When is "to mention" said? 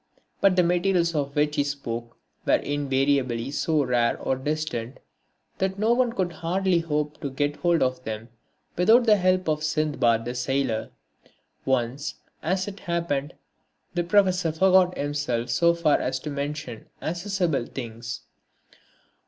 16.21-16.87